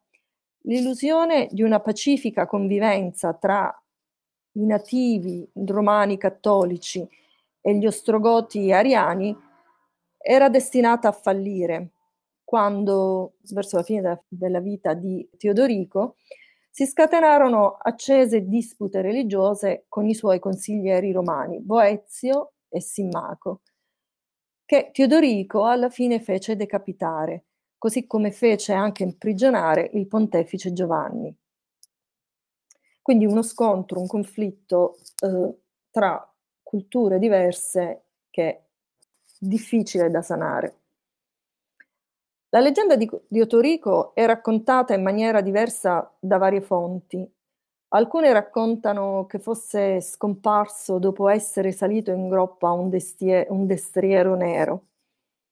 l'illusione 0.62 1.48
di 1.50 1.62
una 1.62 1.80
pacifica 1.80 2.46
convivenza 2.46 3.34
tra 3.34 3.72
i 4.52 4.66
nativi 4.66 5.48
romani 5.54 6.16
cattolici 6.18 7.06
e 7.60 7.76
gli 7.76 7.86
ostrogoti 7.86 8.72
ariani 8.72 9.36
era 10.16 10.48
destinata 10.48 11.08
a 11.08 11.12
fallire 11.12 11.90
quando, 12.48 13.34
verso 13.50 13.76
la 13.76 13.82
fine 13.82 14.22
della, 14.26 14.60
vita 14.60 14.94
di 14.94 15.28
Teodorico, 15.36 16.16
si 16.70 16.86
scatenarono 16.86 17.76
accese 17.78 18.48
dispute 18.48 19.02
religiose 19.02 19.84
con 19.86 20.06
i 20.08 20.14
suoi 20.14 20.38
consiglieri 20.38 21.12
romani, 21.12 21.60
Boezio 21.60 22.52
e 22.70 22.80
Simmaco, 22.80 23.60
che 24.64 24.90
Teodorico 24.94 25.66
alla 25.66 25.90
fine 25.90 26.20
fece 26.20 26.56
decapitare, 26.56 27.47
così 27.78 28.06
come 28.06 28.32
fece 28.32 28.72
anche 28.72 29.04
imprigionare 29.04 29.90
il 29.94 30.06
pontefice 30.06 30.72
Giovanni. 30.72 31.34
Quindi 33.00 33.24
uno 33.24 33.42
scontro, 33.42 34.00
un 34.00 34.06
conflitto 34.06 34.98
eh, 35.22 35.54
tra 35.90 36.30
culture 36.62 37.18
diverse 37.18 38.02
che 38.28 38.48
è 38.48 38.62
difficile 39.38 40.10
da 40.10 40.20
sanare. 40.20 40.76
La 42.50 42.60
leggenda 42.60 42.96
di, 42.96 43.08
di 43.26 43.40
Otorico 43.40 44.14
è 44.14 44.26
raccontata 44.26 44.94
in 44.94 45.02
maniera 45.02 45.40
diversa 45.40 46.14
da 46.18 46.38
varie 46.38 46.60
fonti. 46.60 47.26
Alcune 47.88 48.32
raccontano 48.32 49.26
che 49.26 49.38
fosse 49.38 50.00
scomparso 50.00 50.98
dopo 50.98 51.28
essere 51.28 51.72
salito 51.72 52.10
in 52.10 52.28
groppa 52.28 52.70
un, 52.72 52.90
destie, 52.90 53.46
un 53.50 53.66
destriero 53.66 54.34
nero. 54.34 54.87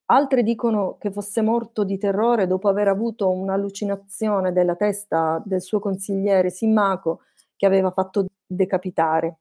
Altre 0.09 0.45
dicono 0.45 0.99
che 1.01 1.11
fosse 1.11 1.43
morto 1.43 1.83
di 1.83 1.99
terrore 1.99 2.47
dopo 2.47 2.69
aver 2.69 2.87
avuto 2.87 3.29
un'allucinazione 3.29 4.53
della 4.53 4.77
testa 4.77 5.43
del 5.45 5.61
suo 5.61 5.81
consigliere 5.81 6.51
Simmaco 6.51 7.23
che 7.57 7.67
aveva 7.67 7.91
fatto 7.91 8.27
decapitare. 8.47 9.39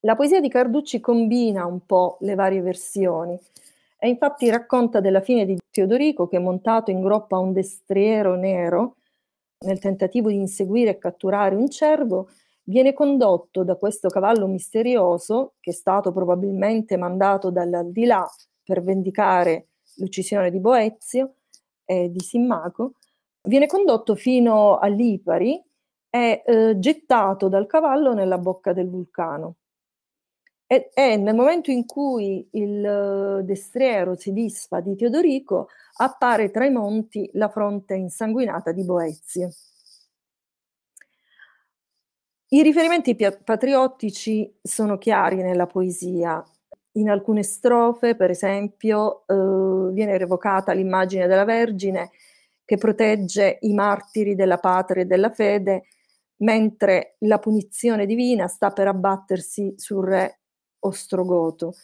La 0.00 0.16
poesia 0.16 0.40
di 0.40 0.48
Carducci 0.48 0.98
combina 0.98 1.64
un 1.64 1.86
po' 1.86 2.16
le 2.20 2.34
varie 2.34 2.60
versioni 2.60 3.38
e 3.98 4.08
infatti 4.08 4.50
racconta 4.50 5.00
della 5.00 5.20
fine 5.20 5.44
di 5.44 5.56
Teodorico 5.70 6.26
che 6.26 6.40
montato 6.40 6.90
in 6.90 7.00
groppa 7.00 7.36
a 7.36 7.40
un 7.40 7.52
destriero 7.52 8.34
nero 8.34 8.96
nel 9.64 9.78
tentativo 9.78 10.28
di 10.28 10.36
inseguire 10.36 10.90
e 10.90 10.98
catturare 10.98 11.54
un 11.54 11.70
cervo 11.70 12.30
viene 12.64 12.92
condotto 12.92 13.62
da 13.62 13.76
questo 13.76 14.08
cavallo 14.08 14.48
misterioso 14.48 15.54
che 15.60 15.70
è 15.70 15.74
stato 15.74 16.12
probabilmente 16.12 16.96
mandato 16.96 17.50
dall'aldilà 17.50 18.28
per 18.66 18.82
vendicare 18.82 19.68
l'uccisione 19.98 20.50
di 20.50 20.58
Boezio 20.58 21.36
e 21.84 22.10
di 22.10 22.20
Simmaco, 22.20 22.94
viene 23.42 23.66
condotto 23.66 24.16
fino 24.16 24.76
a 24.76 24.88
Lipari 24.88 25.62
è 26.10 26.42
eh, 26.44 26.78
gettato 26.78 27.48
dal 27.48 27.66
cavallo 27.66 28.12
nella 28.12 28.38
bocca 28.38 28.72
del 28.72 28.90
vulcano. 28.90 29.56
E, 30.66 30.90
e 30.92 31.16
nel 31.16 31.34
momento 31.36 31.70
in 31.70 31.86
cui 31.86 32.48
il 32.52 33.38
uh, 33.40 33.44
destriero 33.44 34.16
si 34.16 34.32
disfa 34.32 34.80
di 34.80 34.96
Teodorico, 34.96 35.68
appare 35.98 36.50
tra 36.50 36.66
i 36.66 36.72
monti 36.72 37.30
la 37.34 37.48
fronte 37.48 37.94
insanguinata 37.94 38.72
di 38.72 38.82
Boezio. 38.82 39.50
I 42.48 42.62
riferimenti 42.62 43.14
patriottici 43.14 44.58
sono 44.60 44.98
chiari 44.98 45.36
nella 45.36 45.66
poesia. 45.66 46.44
In 46.96 47.10
alcune 47.10 47.42
strofe, 47.42 48.16
per 48.16 48.30
esempio, 48.30 49.24
eh, 49.26 49.92
viene 49.92 50.16
revocata 50.16 50.72
l'immagine 50.72 51.26
della 51.26 51.44
Vergine 51.44 52.10
che 52.64 52.78
protegge 52.78 53.58
i 53.60 53.74
martiri 53.74 54.34
della 54.34 54.58
patria 54.58 55.02
e 55.02 55.06
della 55.06 55.30
fede 55.30 55.84
mentre 56.38 57.16
la 57.20 57.38
punizione 57.38 58.06
divina 58.06 58.46
sta 58.48 58.70
per 58.70 58.88
abbattersi 58.88 59.74
sul 59.76 60.04
re 60.06 60.40
ostrogoto. 60.80 61.74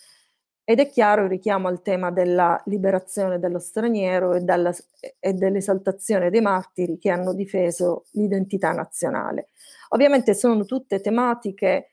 Ed 0.64 0.78
è 0.78 0.88
chiaro 0.88 1.24
il 1.24 1.28
richiamo 1.28 1.68
al 1.68 1.82
tema 1.82 2.10
della 2.10 2.60
liberazione 2.66 3.38
dello 3.38 3.58
straniero 3.58 4.32
e, 4.32 4.40
dalla, 4.40 4.72
e 5.18 5.32
dell'esaltazione 5.34 6.30
dei 6.30 6.40
martiri 6.40 6.98
che 6.98 7.10
hanno 7.10 7.34
difeso 7.34 8.04
l'identità 8.12 8.72
nazionale. 8.72 9.48
Ovviamente 9.90 10.34
sono 10.34 10.64
tutte 10.64 11.00
tematiche 11.00 11.91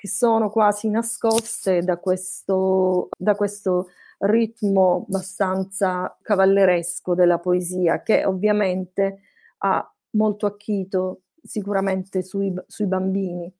che 0.00 0.08
sono 0.08 0.48
quasi 0.48 0.88
nascoste 0.88 1.82
da 1.82 1.98
questo, 1.98 3.10
da 3.18 3.34
questo 3.34 3.88
ritmo 4.20 5.04
abbastanza 5.06 6.16
cavalleresco 6.22 7.14
della 7.14 7.38
poesia, 7.38 8.02
che 8.02 8.24
ovviamente 8.24 9.20
ha 9.58 9.94
molto 10.12 10.46
acchito 10.46 11.24
sicuramente 11.42 12.22
sui, 12.22 12.50
sui 12.66 12.86
bambini. 12.86 13.52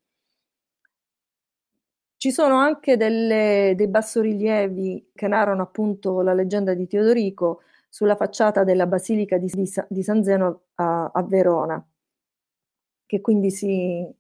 Ci 2.17 2.33
sono 2.33 2.57
anche 2.57 2.97
delle, 2.97 3.75
dei 3.77 3.89
bassorilievi 3.89 5.11
che 5.15 5.29
narrano 5.29 5.61
appunto 5.61 6.23
la 6.23 6.33
leggenda 6.33 6.73
di 6.73 6.87
Teodorico 6.87 7.61
sulla 7.87 8.17
facciata 8.17 8.65
della 8.65 8.87
Basilica 8.87 9.37
di, 9.37 9.51
di, 9.53 9.71
di 9.89 10.03
San 10.03 10.25
Zeno 10.25 10.63
a, 10.77 11.11
a, 11.13 11.23
Verona, 11.23 11.87
che 13.05 13.21
quindi 13.21 13.51
si, 13.51 14.11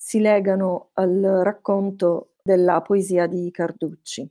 si 0.00 0.20
legano 0.20 0.90
al 0.92 1.20
racconto 1.42 2.34
della 2.40 2.80
poesia 2.82 3.26
di 3.26 3.50
Carducci. 3.50 4.30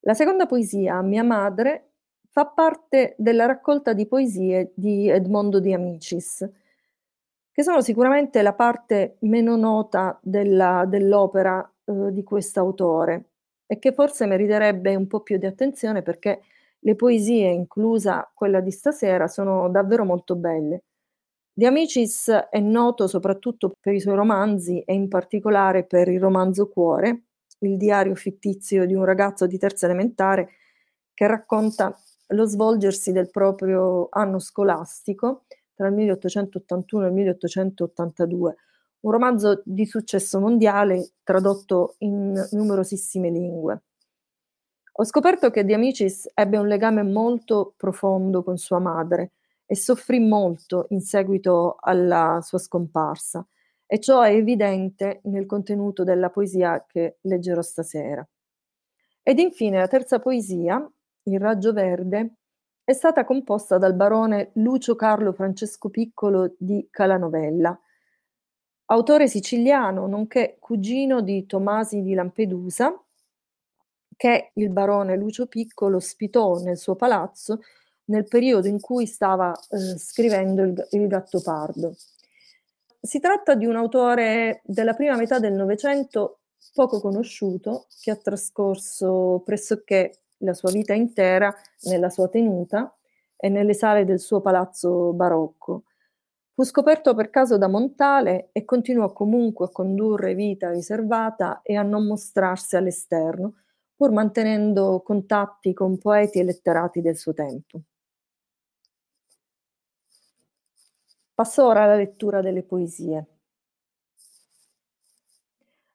La 0.00 0.12
seconda 0.12 0.44
poesia, 0.44 1.00
Mia 1.00 1.24
madre, 1.24 1.92
fa 2.28 2.46
parte 2.46 3.14
della 3.16 3.46
raccolta 3.46 3.94
di 3.94 4.06
poesie 4.06 4.72
di 4.76 5.08
Edmondo 5.08 5.60
di 5.60 5.72
Amicis, 5.72 6.46
che 7.50 7.62
sono 7.62 7.80
sicuramente 7.80 8.42
la 8.42 8.52
parte 8.52 9.16
meno 9.20 9.56
nota 9.56 10.18
della, 10.22 10.84
dell'opera 10.86 11.68
eh, 11.86 12.12
di 12.12 12.22
quest'autore 12.22 13.30
e 13.66 13.78
che 13.78 13.92
forse 13.92 14.26
meriterebbe 14.26 14.94
un 14.94 15.06
po' 15.06 15.20
più 15.20 15.38
di 15.38 15.46
attenzione 15.46 16.02
perché 16.02 16.42
le 16.80 16.94
poesie, 16.96 17.48
inclusa 17.48 18.30
quella 18.34 18.60
di 18.60 18.70
stasera, 18.70 19.26
sono 19.26 19.70
davvero 19.70 20.04
molto 20.04 20.36
belle. 20.36 20.84
Di 21.60 21.66
Amicis 21.66 22.30
è 22.30 22.58
noto 22.58 23.06
soprattutto 23.06 23.74
per 23.78 23.92
i 23.92 24.00
suoi 24.00 24.14
romanzi 24.14 24.80
e 24.80 24.94
in 24.94 25.08
particolare 25.08 25.84
per 25.84 26.08
il 26.08 26.18
romanzo 26.18 26.70
Cuore, 26.70 27.24
il 27.58 27.76
diario 27.76 28.14
fittizio 28.14 28.86
di 28.86 28.94
un 28.94 29.04
ragazzo 29.04 29.46
di 29.46 29.58
terza 29.58 29.84
elementare 29.84 30.52
che 31.12 31.26
racconta 31.26 31.94
lo 32.28 32.46
svolgersi 32.46 33.12
del 33.12 33.28
proprio 33.28 34.08
anno 34.10 34.38
scolastico 34.38 35.44
tra 35.74 35.88
il 35.88 35.92
1881 35.96 37.04
e 37.04 37.08
il 37.08 37.14
1882, 37.14 38.56
un 39.00 39.10
romanzo 39.10 39.60
di 39.62 39.84
successo 39.84 40.40
mondiale 40.40 41.10
tradotto 41.22 41.96
in 41.98 42.42
numerosissime 42.52 43.28
lingue. 43.28 43.82
Ho 44.92 45.04
scoperto 45.04 45.50
che 45.50 45.66
De 45.66 45.74
Amicis 45.74 46.26
ebbe 46.32 46.56
un 46.56 46.68
legame 46.68 47.02
molto 47.02 47.74
profondo 47.76 48.42
con 48.42 48.56
sua 48.56 48.78
madre 48.78 49.32
e 49.70 49.76
soffrì 49.76 50.18
molto 50.18 50.86
in 50.88 51.00
seguito 51.00 51.76
alla 51.78 52.40
sua 52.42 52.58
scomparsa 52.58 53.46
e 53.86 54.00
ciò 54.00 54.20
è 54.22 54.32
evidente 54.32 55.20
nel 55.26 55.46
contenuto 55.46 56.02
della 56.02 56.28
poesia 56.28 56.84
che 56.88 57.18
leggerò 57.20 57.62
stasera. 57.62 58.26
Ed 59.22 59.38
infine 59.38 59.78
la 59.78 59.86
terza 59.86 60.18
poesia, 60.18 60.84
Il 61.24 61.38
raggio 61.38 61.72
verde, 61.72 62.34
È 62.82 62.92
stata 62.92 63.24
composta 63.24 63.78
dal 63.78 63.94
barone 63.94 64.50
Lucio 64.54 64.96
Carlo 64.96 65.32
Francesco 65.32 65.88
Piccolo 65.90 66.56
di 66.58 66.88
Calanovella, 66.90 67.78
autore 68.86 69.26
siciliano 69.26 70.06
nonché 70.06 70.56
cugino 70.60 71.22
di 71.22 71.46
Tomasi 71.46 72.02
di 72.02 72.12
Lampedusa, 72.12 72.92
che 74.16 74.50
il 74.54 74.70
barone 74.70 75.16
Lucio 75.16 75.46
Piccolo 75.46 75.96
ospitò 75.96 76.58
nel 76.60 76.76
suo 76.76 76.94
palazzo 76.94 77.60
nel 78.10 78.26
periodo 78.26 78.68
in 78.68 78.80
cui 78.80 79.06
stava 79.06 79.52
eh, 79.70 79.98
scrivendo 79.98 80.62
il, 80.62 80.86
il 80.90 81.06
Gattopardo. 81.06 81.94
Si 83.00 83.18
tratta 83.18 83.54
di 83.54 83.64
un 83.64 83.76
autore 83.76 84.60
della 84.64 84.94
prima 84.94 85.16
metà 85.16 85.38
del 85.38 85.54
Novecento 85.54 86.40
poco 86.74 87.00
conosciuto, 87.00 87.86
che 88.00 88.10
ha 88.10 88.16
trascorso 88.16 89.42
pressoché 89.44 90.20
la 90.38 90.54
sua 90.54 90.70
vita 90.70 90.92
intera 90.92 91.54
nella 91.84 92.10
sua 92.10 92.28
tenuta 92.28 92.94
e 93.36 93.48
nelle 93.48 93.74
sale 93.74 94.04
del 94.04 94.20
suo 94.20 94.40
palazzo 94.40 95.12
barocco. 95.12 95.84
Fu 96.54 96.64
scoperto 96.64 97.14
per 97.14 97.30
caso 97.30 97.56
da 97.56 97.68
Montale 97.68 98.50
e 98.52 98.64
continuò 98.64 99.12
comunque 99.12 99.66
a 99.66 99.70
condurre 99.70 100.34
vita 100.34 100.70
riservata 100.70 101.60
e 101.62 101.74
a 101.74 101.82
non 101.82 102.06
mostrarsi 102.06 102.76
all'esterno, 102.76 103.54
pur 103.96 104.10
mantenendo 104.10 105.00
contatti 105.02 105.72
con 105.72 105.96
poeti 105.96 106.38
e 106.38 106.44
letterati 106.44 107.00
del 107.00 107.16
suo 107.16 107.32
tempo. 107.32 107.80
Passo 111.40 111.64
ora 111.64 111.84
alla 111.84 111.96
lettura 111.96 112.42
delle 112.42 112.62
poesie. 112.62 113.26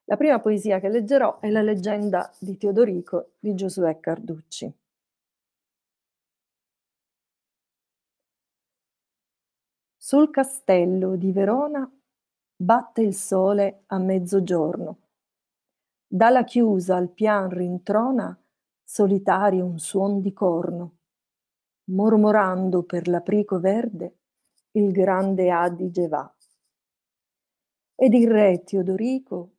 La 0.05 0.17
prima 0.17 0.39
poesia 0.39 0.79
che 0.79 0.89
leggerò 0.89 1.39
è 1.39 1.51
la 1.51 1.61
leggenda 1.61 2.33
di 2.39 2.57
Teodorico 2.57 3.33
di 3.37 3.53
Giosuè 3.53 3.99
Carducci. 3.99 4.73
Sul 9.95 10.31
castello 10.31 11.15
di 11.15 11.31
Verona 11.31 11.87
batte 12.55 13.01
il 13.03 13.13
sole 13.13 13.83
a 13.85 13.99
mezzogiorno. 13.99 14.97
Dalla 16.07 16.43
chiusa 16.43 16.95
al 16.95 17.09
pian 17.09 17.49
rintrona 17.49 18.35
solitario 18.83 19.63
un 19.63 19.77
suon 19.77 20.21
di 20.21 20.33
corno, 20.33 20.95
mormorando 21.91 22.81
per 22.81 23.07
l'aprico 23.07 23.59
verde 23.59 24.15
il 24.75 24.91
grande 24.91 25.49
Adige 25.49 26.07
va. 26.07 26.29
Ed 27.95 28.13
il 28.13 28.29
re 28.29 28.63
Teodorico, 28.63 29.51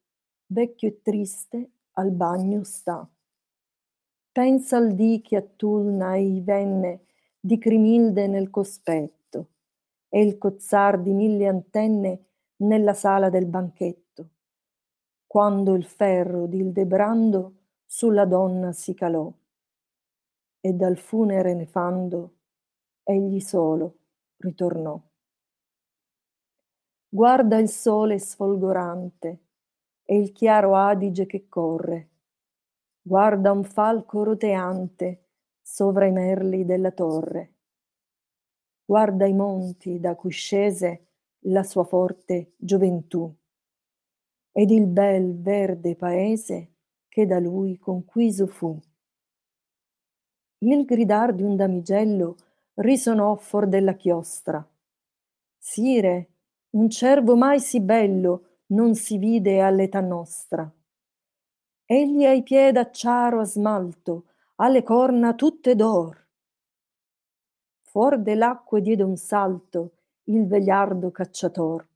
vecchio 0.46 0.88
e 0.88 1.00
triste, 1.00 1.70
al 1.92 2.10
bagno 2.10 2.62
sta. 2.64 3.08
Pensa 4.30 4.76
al 4.76 4.94
dì 4.94 5.22
che 5.22 5.36
a 5.36 5.42
Tulnai 5.42 6.42
venne 6.42 7.06
di 7.40 7.56
Crimilde 7.56 8.26
nel 8.26 8.50
cospetto 8.50 9.52
e 10.10 10.20
il 10.22 10.36
cozzar 10.36 11.00
di 11.00 11.14
mille 11.14 11.46
antenne 11.46 12.20
nella 12.56 12.92
sala 12.92 13.30
del 13.30 13.46
banchetto, 13.46 14.28
quando 15.26 15.74
il 15.74 15.86
ferro 15.86 16.46
d'Ildebrando 16.46 17.54
sulla 17.86 18.26
donna 18.26 18.72
si 18.72 18.92
calò 18.92 19.32
e 20.60 20.72
dal 20.74 20.98
funere 20.98 21.54
nefando 21.54 22.34
egli 23.02 23.40
solo 23.40 24.00
ritornò. 24.38 25.00
Guarda 27.08 27.58
il 27.58 27.68
sole 27.68 28.18
sfolgorante 28.18 29.40
e 30.04 30.18
il 30.18 30.32
chiaro 30.32 30.74
Adige 30.74 31.26
che 31.26 31.48
corre. 31.48 32.10
Guarda 33.00 33.52
un 33.52 33.64
falco 33.64 34.22
roteante 34.24 35.26
sovra 35.62 36.06
i 36.06 36.12
merli 36.12 36.64
della 36.64 36.90
torre. 36.90 37.54
Guarda 38.84 39.26
i 39.26 39.32
monti 39.32 39.98
da 39.98 40.14
cui 40.14 40.30
scese 40.30 41.06
la 41.46 41.62
sua 41.62 41.84
forte 41.84 42.54
gioventù 42.56 43.32
ed 44.52 44.70
il 44.70 44.86
bel 44.86 45.40
verde 45.40 45.96
paese 45.96 46.74
che 47.08 47.26
da 47.26 47.38
lui 47.38 47.78
conquiso 47.78 48.46
fu. 48.46 48.78
Il 50.58 50.84
gridar 50.84 51.34
di 51.34 51.42
un 51.42 51.56
damigello 51.56 52.36
risonò 52.76 53.36
for 53.36 53.66
della 53.66 53.94
chiostra. 53.94 54.66
Sire, 55.58 56.30
un 56.70 56.88
cervo 56.90 57.36
mai 57.36 57.60
sì 57.60 57.80
bello 57.80 58.60
non 58.68 58.94
si 58.94 59.18
vide 59.18 59.60
all'età 59.60 60.00
nostra. 60.00 60.70
Egli 61.84 62.24
ai 62.24 62.42
piedi 62.42 62.78
acciaro 62.78 63.40
a 63.40 63.44
smalto, 63.44 64.24
ha 64.56 64.68
le 64.68 64.82
corna 64.82 65.34
tutte 65.34 65.74
d'or. 65.74 66.24
Fuor 67.82 68.18
dell'acque 68.18 68.80
diede 68.80 69.02
un 69.02 69.16
salto 69.16 69.92
il 70.28 70.46
vegliardo 70.46 71.12
cacciator. 71.12 71.86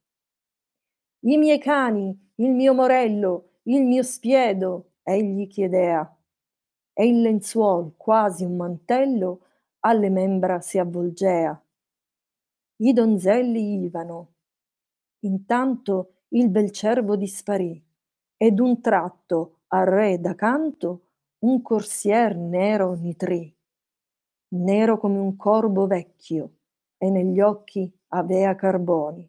I 1.23 1.37
miei 1.37 1.59
cani, 1.59 2.31
il 2.35 2.51
mio 2.51 2.73
morello, 2.73 3.49
il 3.63 3.83
mio 3.83 4.03
spiedo, 4.03 4.91
egli 5.03 5.47
chiedea. 5.47 6.17
E 6.93 7.07
il 7.07 7.21
lenzuol, 7.21 7.93
quasi 7.97 8.45
un 8.45 8.55
mantello, 8.55 9.41
alle 9.81 10.09
membra 10.09 10.61
si 10.61 10.77
avvolgea. 10.77 11.61
I 12.77 12.93
donzelli 12.93 13.83
ivano. 13.83 14.33
Intanto 15.19 16.23
il 16.29 16.49
bel 16.49 16.71
cervo 16.71 17.15
disparì, 17.15 17.83
ed 18.37 18.59
un 18.59 18.81
tratto 18.81 19.61
al 19.67 19.85
re 19.85 20.19
da 20.19 20.33
canto 20.35 21.07
un 21.39 21.61
corsier 21.61 22.35
nero 22.35 22.93
nitrì, 22.93 23.55
nero 24.55 24.97
come 24.97 25.19
un 25.19 25.35
corbo 25.35 25.87
vecchio, 25.87 26.57
e 26.97 27.09
negli 27.09 27.39
occhi 27.39 27.91
avea 28.09 28.55
carboni. 28.55 29.27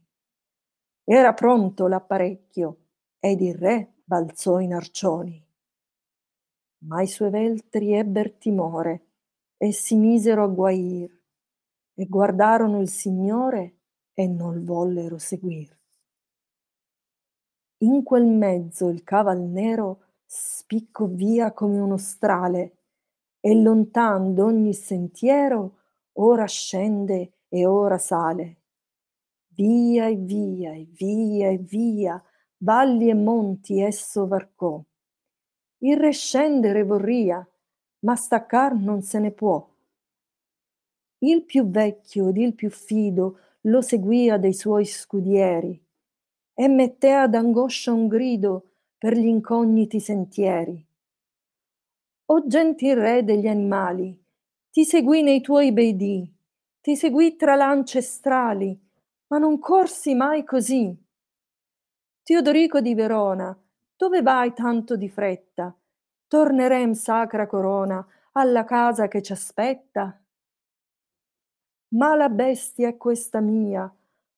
Era 1.05 1.33
pronto 1.35 1.87
l'apparecchio, 1.87 2.77
ed 3.19 3.41
il 3.41 3.55
re 3.55 3.95
balzò 4.05 4.61
in 4.61 4.75
arcioni. 4.75 5.43
Ma 6.85 7.03
i 7.03 7.07
suoi 7.07 7.31
veltri 7.31 7.93
ebber 7.95 8.33
timore, 8.33 9.12
e 9.63 9.71
si 9.71 9.95
misero 9.95 10.43
a 10.43 10.49
guair, 10.49 11.09
e 11.95 12.07
guardarono 12.07 12.81
il 12.81 12.89
Signore 12.89 13.77
e 14.13 14.27
non 14.27 14.65
vollero 14.65 15.19
seguir. 15.19 15.79
In 17.83 18.03
quel 18.03 18.27
mezzo 18.27 18.89
il 18.89 19.05
caval 19.05 19.39
nero 19.39 20.07
spiccò 20.27 21.07
via 21.07 21.53
come 21.53 21.79
uno 21.79 21.97
strale, 21.97 22.79
e 23.39 23.55
lontan 23.55 24.35
d'ogni 24.35 24.75
sentiero 24.75 25.79
ora 26.15 26.47
scende 26.47 27.35
e 27.49 27.65
ora 27.65 27.99
sale. 27.99 28.63
Via 29.55 30.09
e 30.09 30.17
via 30.17 30.73
e 30.73 30.89
via 30.91 31.51
e 31.51 31.59
via, 31.59 32.21
valli 32.59 33.11
e 33.11 33.15
monti 33.15 33.81
esso 33.81 34.27
varcò. 34.27 34.83
Il 35.85 35.97
re 35.99 36.11
scendere 36.11 36.83
vorria, 36.83 37.47
ma 38.05 38.17
staccar 38.17 38.75
non 38.75 39.03
se 39.03 39.19
ne 39.19 39.31
può. 39.31 39.69
Il 41.19 41.45
più 41.45 41.69
vecchio 41.69 42.29
ed 42.29 42.37
il 42.37 42.55
più 42.55 42.71
fido 42.71 43.39
lo 43.63 43.81
seguia 43.81 44.39
dei 44.39 44.55
suoi 44.55 44.85
scudieri 44.85 45.81
e 46.55 46.69
mettea 46.69 47.29
d'angoscia 47.29 47.93
un 47.93 48.09
grido 48.09 48.71
per 48.99 49.17
gli 49.17 49.27
incogniti 49.27 50.01
sentieri. 50.01 50.85
O 52.27 52.47
gentil 52.47 52.97
re 52.97 53.25
degli 53.25 53.47
animali, 53.47 54.19
ti 54.71 54.85
seguì 54.85 55.23
nei 55.23 55.41
tuoi 55.41 55.73
bei 55.73 55.97
dì, 55.97 56.33
ti 56.81 56.97
seguì 56.97 57.37
tra 57.37 57.55
lance 57.55 58.01
strali, 58.01 58.79
ma 59.29 59.39
non 59.39 59.59
corsi 59.59 60.15
mai 60.15 60.45
così. 60.45 60.97
Teodorico 62.23 62.81
di 62.81 62.95
Verona, 62.95 63.57
dove 63.97 64.23
vai 64.23 64.53
tanto 64.55 64.97
di 64.97 65.09
fretta? 65.09 65.77
Tornerem 66.33 66.95
sacra 66.95 67.47
corona 67.47 68.03
alla 68.33 68.65
casa 68.65 69.07
che 69.07 69.21
ci 69.21 69.33
aspetta? 69.33 70.19
Ma 71.89 72.15
la 72.15 72.31
bestia 72.31 72.89
è 72.89 72.97
questa 72.97 73.41
mia, 73.41 73.95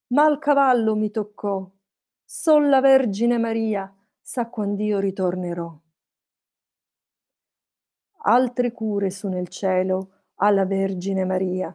ma 0.09 0.27
il 0.27 0.41
cavallo 0.41 0.97
mi 0.97 1.13
toccò, 1.13 1.71
sol 2.25 2.69
la 2.69 2.81
Vergine 2.81 3.39
Maria 3.39 3.95
sa 4.21 4.49
quand'io 4.49 4.99
ritornerò. 4.99 5.73
Altre 8.23 8.73
cure 8.73 9.11
su 9.11 9.29
nel 9.29 9.47
cielo 9.47 10.25
alla 10.41 10.65
Vergine 10.65 11.25
Maria. 11.25 11.73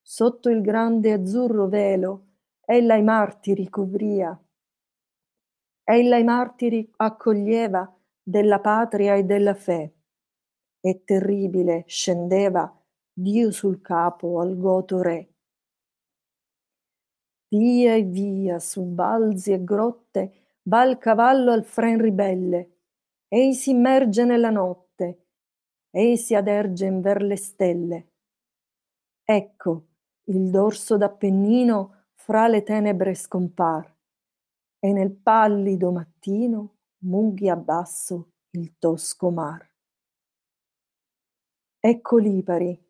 Sotto 0.00 0.48
il 0.48 0.62
grande 0.62 1.12
azzurro 1.12 1.68
velo 1.68 2.26
ella 2.64 2.96
i 2.96 3.04
martiri 3.04 3.68
covria. 3.68 4.36
Ella 5.84 6.16
i 6.16 6.24
martiri 6.24 6.92
accoglieva 6.96 7.96
della 8.22 8.60
patria 8.60 9.14
e 9.16 9.24
della 9.24 9.54
fe, 9.54 9.94
e 10.80 11.04
terribile 11.04 11.84
scendeva 11.86 12.72
Dio 13.12 13.50
sul 13.50 13.80
capo 13.80 14.40
al 14.40 14.56
goto 14.56 15.02
re. 15.02 15.28
Via 17.48 17.94
e 17.94 18.02
via 18.02 18.58
su 18.58 18.82
balzi 18.84 19.52
e 19.52 19.62
grotte 19.62 20.56
va 20.62 20.84
il 20.84 20.96
cavallo 20.98 21.52
al 21.52 21.64
fren 21.64 22.00
ribelle, 22.00 22.78
ei 23.28 23.54
si 23.54 23.70
immerge 23.70 24.24
nella 24.24 24.50
notte, 24.50 25.26
ei 25.90 26.16
si 26.16 26.34
aderge 26.34 26.86
in 26.86 27.00
ver 27.00 27.22
le 27.22 27.36
stelle. 27.36 28.12
Ecco, 29.24 29.86
il 30.24 30.50
dorso 30.50 30.96
d'Appennino 30.96 32.06
fra 32.14 32.48
le 32.48 32.62
tenebre 32.62 33.14
scompar, 33.14 33.94
e 34.78 34.92
nel 34.92 35.12
pallido 35.12 35.90
mattino 35.92 36.76
munghia 37.04 37.56
basso 37.56 38.32
il 38.50 38.78
tosco 38.78 39.30
mar. 39.30 39.68
Ecco 41.78 42.16
Lipari, 42.18 42.80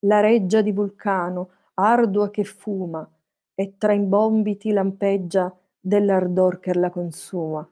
la 0.00 0.20
reggia 0.20 0.62
di 0.62 0.72
Vulcano, 0.72 1.50
ardua 1.74 2.30
che 2.30 2.44
fuma, 2.44 3.08
e 3.54 3.76
tra 3.76 3.92
imbombiti 3.92 4.70
lampeggia 4.72 5.54
dell'ardor 5.78 6.60
che 6.60 6.72
la 6.74 6.88
consuma. 6.88 7.68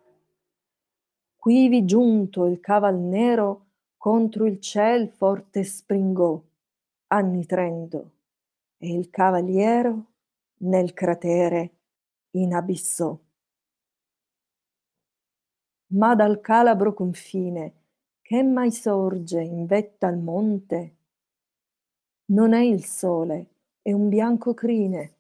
Quivi 1.35 1.85
giunto 1.87 2.45
il 2.45 2.61
caval 2.61 2.99
nero 2.99 3.67
contro 3.97 4.45
il 4.45 4.61
ciel 4.61 5.09
forte 5.09 5.65
springò, 5.65 6.43
annitrendo, 7.07 8.11
e 8.77 8.93
il 8.93 9.09
cavaliero 9.09 10.05
nel 10.59 10.93
cratere 10.93 11.77
inabissò. 12.33 13.19
Ma 15.91 16.15
dal 16.15 16.41
calabro 16.41 16.93
confine, 16.93 17.73
che 18.21 18.43
mai 18.43 18.71
sorge 18.71 19.41
in 19.41 19.65
vetta 19.65 20.07
al 20.07 20.19
monte, 20.19 20.97
non 22.27 22.53
è 22.53 22.61
il 22.61 22.85
sole, 22.85 23.47
è 23.81 23.93
un 23.93 24.11
bianco 24.11 24.53
crine. 24.53 25.15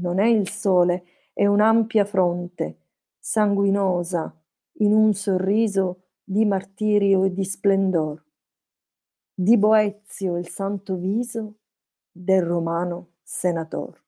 Non 0.00 0.18
è 0.18 0.26
il 0.26 0.48
sole, 0.48 1.04
è 1.32 1.46
un'ampia 1.46 2.04
fronte, 2.04 2.78
sanguinosa, 3.18 4.36
in 4.78 4.92
un 4.92 5.14
sorriso 5.14 6.08
di 6.24 6.44
martirio 6.44 7.22
e 7.22 7.32
di 7.32 7.44
splendor. 7.44 8.24
Di 9.32 9.56
Boezio 9.56 10.36
il 10.36 10.48
santo 10.48 10.96
viso 10.96 11.58
del 12.10 12.42
romano 12.42 13.12
senator. 13.22 14.02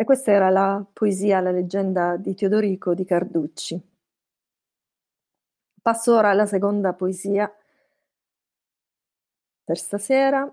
E 0.00 0.04
questa 0.04 0.32
era 0.32 0.48
la 0.48 0.82
poesia, 0.90 1.40
la 1.40 1.50
leggenda 1.50 2.16
di 2.16 2.34
Teodorico 2.34 2.94
di 2.94 3.04
Carducci. 3.04 3.78
Passo 5.82 6.14
ora 6.16 6.30
alla 6.30 6.46
seconda 6.46 6.94
poesia 6.94 7.54
per 9.62 9.76
stasera, 9.76 10.50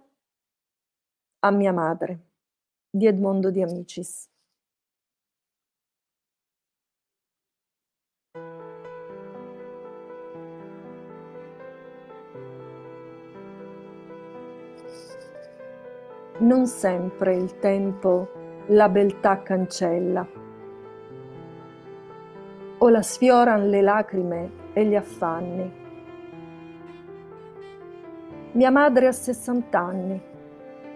A 1.40 1.52
mia 1.52 1.72
madre, 1.72 2.20
di 2.90 3.08
Edmondo 3.08 3.50
di 3.50 3.62
Amicis. 3.62 4.28
Non 16.40 16.68
sempre 16.68 17.38
il 17.38 17.58
tempo 17.60 18.37
la 18.68 18.90
beltà 18.90 19.42
cancella, 19.44 20.28
o 22.80 22.90
la 22.90 23.02
sfioran 23.02 23.70
le 23.70 23.82
lacrime 23.82 24.52
e 24.74 24.86
gli 24.86 24.96
affanni. 24.96 25.72
Mia 28.52 28.72
madre 28.72 29.08
ha 29.08 29.12
sessant'anni 29.12 30.22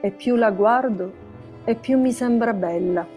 e 0.01 0.11
più 0.11 0.35
la 0.35 0.51
guardo 0.51 1.13
e 1.63 1.75
più 1.75 1.97
mi 1.97 2.11
sembra 2.11 2.53
bella. 2.53 3.07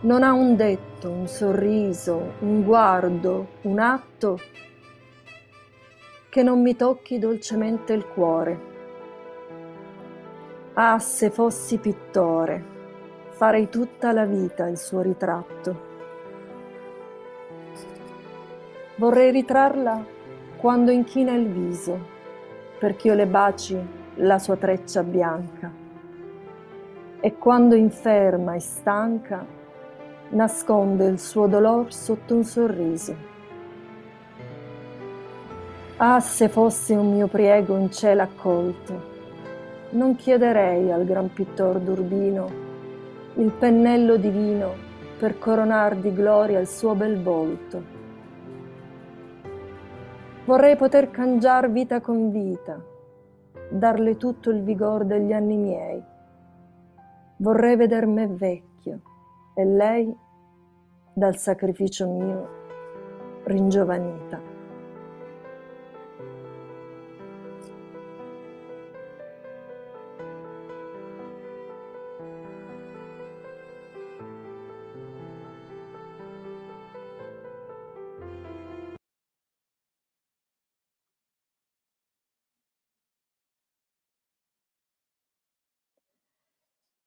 Non 0.00 0.22
ha 0.22 0.32
un 0.32 0.54
detto, 0.54 1.10
un 1.10 1.26
sorriso, 1.26 2.34
un 2.40 2.62
guardo, 2.62 3.46
un 3.62 3.78
atto 3.78 4.38
che 6.28 6.42
non 6.42 6.62
mi 6.62 6.76
tocchi 6.76 7.18
dolcemente 7.18 7.92
il 7.92 8.06
cuore. 8.06 8.71
Ah, 10.74 10.98
se 10.98 11.28
fossi 11.28 11.76
pittore, 11.76 12.64
farei 13.28 13.68
tutta 13.68 14.10
la 14.12 14.24
vita 14.24 14.68
il 14.68 14.78
suo 14.78 15.02
ritratto. 15.02 15.90
Vorrei 18.94 19.32
ritrarla 19.32 20.02
quando 20.56 20.90
inchina 20.90 21.34
il 21.34 21.46
viso, 21.46 21.98
perch'io 22.78 23.12
le 23.12 23.26
baci 23.26 23.78
la 24.14 24.38
sua 24.38 24.56
treccia 24.56 25.02
bianca. 25.02 25.70
E 27.20 27.36
quando 27.36 27.74
inferma 27.74 28.54
e 28.54 28.60
stanca, 28.60 29.44
nasconde 30.30 31.04
il 31.04 31.20
suo 31.20 31.48
dolor 31.48 31.92
sotto 31.92 32.34
un 32.34 32.44
sorriso. 32.44 33.14
Ah, 35.98 36.18
se 36.20 36.48
fosse 36.48 36.94
un 36.94 37.12
mio 37.12 37.26
priego 37.26 37.76
in 37.76 37.92
cielo 37.92 38.22
accolto, 38.22 39.11
non 39.92 40.16
chiederei 40.16 40.90
al 40.90 41.04
gran 41.04 41.32
pittor 41.32 41.78
d'Urbino 41.78 42.70
il 43.34 43.50
pennello 43.50 44.16
divino 44.16 44.90
per 45.18 45.38
coronar 45.38 45.96
di 45.96 46.12
gloria 46.12 46.58
il 46.58 46.66
suo 46.66 46.94
bel 46.94 47.22
volto. 47.22 48.00
Vorrei 50.44 50.76
poter 50.76 51.10
cangiar 51.10 51.70
vita 51.70 52.00
con 52.00 52.30
vita, 52.30 52.82
darle 53.70 54.16
tutto 54.16 54.50
il 54.50 54.62
vigor 54.62 55.04
degli 55.04 55.32
anni 55.32 55.56
miei. 55.56 56.02
Vorrei 57.36 57.76
veder 57.76 58.06
me 58.06 58.26
vecchio 58.26 59.00
e 59.54 59.64
lei, 59.64 60.14
dal 61.14 61.36
sacrificio 61.36 62.08
mio, 62.08 62.48
ringiovanita. 63.44 64.51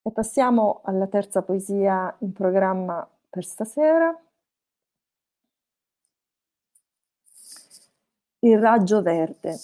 E 0.08 0.12
passiamo 0.12 0.82
alla 0.84 1.08
terza 1.08 1.42
poesia 1.42 2.16
in 2.20 2.32
programma 2.32 3.10
per 3.28 3.44
stasera. 3.44 4.16
Il 8.38 8.60
raggio 8.60 9.02
verde 9.02 9.58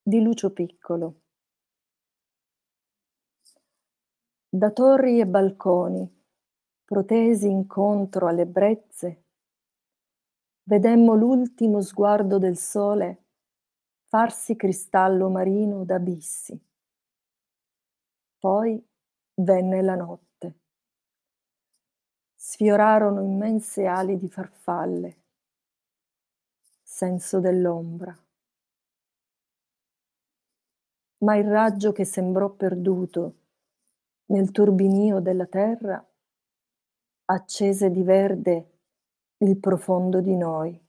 di 0.00 0.22
Lucio 0.22 0.54
Piccolo. 0.54 1.20
Da 4.48 4.70
torri 4.70 5.20
e 5.20 5.26
balconi, 5.26 6.24
protesi 6.86 7.50
incontro 7.50 8.26
alle 8.26 8.46
brezze, 8.46 9.24
vedemmo 10.62 11.14
l'ultimo 11.14 11.82
sguardo 11.82 12.38
del 12.38 12.56
sole 12.56 13.24
farsi 14.04 14.56
cristallo 14.56 15.28
marino 15.28 15.84
d'abissi. 15.84 16.58
Poi 18.38 18.87
Venne 19.40 19.82
la 19.82 19.94
notte. 19.94 20.58
Sfiorarono 22.34 23.22
immense 23.22 23.86
ali 23.86 24.16
di 24.16 24.28
farfalle, 24.28 25.22
senso 26.82 27.38
dell'ombra. 27.38 28.12
Ma 31.18 31.36
il 31.36 31.48
raggio 31.48 31.92
che 31.92 32.04
sembrò 32.04 32.50
perduto 32.50 33.36
nel 34.26 34.50
turbinio 34.50 35.20
della 35.20 35.46
terra 35.46 36.04
accese 37.26 37.90
di 37.90 38.02
verde 38.02 38.78
il 39.38 39.56
profondo 39.60 40.20
di 40.20 40.36
noi, 40.36 40.84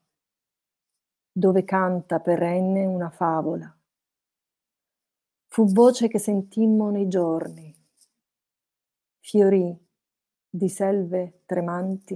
dove 1.31 1.63
canta 1.63 2.19
perenne 2.19 2.85
una 2.85 3.11
favola. 3.11 3.71
Fu 5.51 5.65
voce 5.65 6.07
che 6.07 6.17
sentimmo 6.17 6.89
nei 6.89 7.07
giorni, 7.07 7.78
fiorì 9.29 9.77
di 10.49 10.69
selve 10.69 11.43
tremanti 11.45 12.15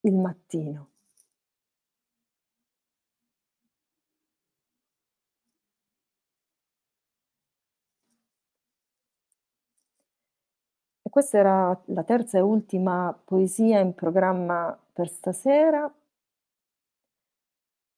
il 0.00 0.14
mattino. 0.14 0.90
E 11.00 11.10
questa 11.10 11.38
era 11.38 11.80
la 11.86 12.02
terza 12.02 12.38
e 12.38 12.40
ultima 12.40 13.16
poesia 13.24 13.78
in 13.78 13.94
programma 13.94 14.76
per 14.92 15.08
stasera. 15.08 15.88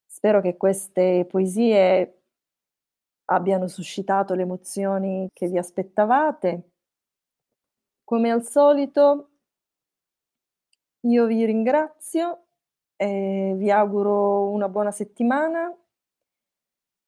Spero 0.05 0.43
che 0.43 0.59
queste 0.59 1.27
poesie 1.27 2.21
abbiano 3.27 3.69
suscitato 3.69 4.35
le 4.35 4.43
emozioni 4.43 5.31
che 5.33 5.49
vi 5.49 5.57
aspettavate 5.57 6.73
come 8.07 8.31
al 8.31 8.45
solito 8.45 9.31
io 11.01 11.27
vi 11.27 11.45
ringrazio 11.45 12.45
e 12.95 13.55
vi 13.57 13.69
auguro 13.71 14.49
una 14.51 14.69
buona 14.69 14.93
settimana. 14.93 15.77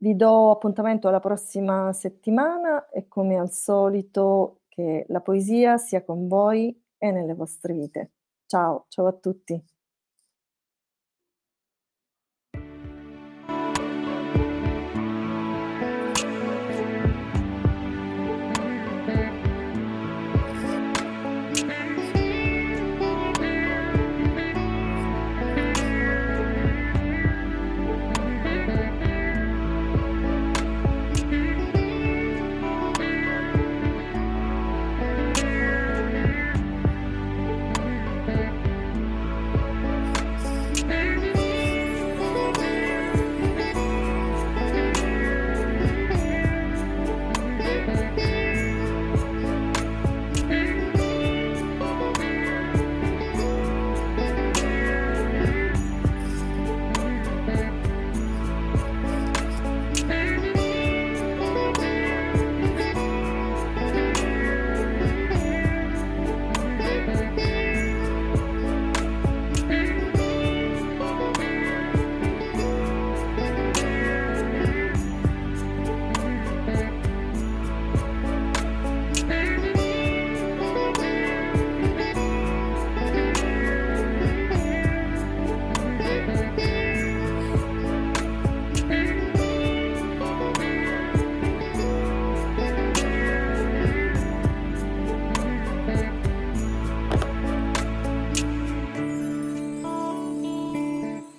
Vi 0.00 0.16
do 0.16 0.50
appuntamento 0.50 1.06
alla 1.06 1.20
prossima 1.20 1.92
settimana 1.92 2.88
e 2.88 3.06
come 3.06 3.38
al 3.38 3.52
solito 3.52 4.62
che 4.68 5.06
la 5.08 5.20
poesia 5.20 5.78
sia 5.78 6.04
con 6.04 6.26
voi 6.26 6.76
e 6.96 7.10
nelle 7.12 7.34
vostre 7.34 7.74
vite. 7.74 8.12
Ciao, 8.46 8.86
ciao 8.88 9.06
a 9.06 9.12
tutti. 9.12 9.77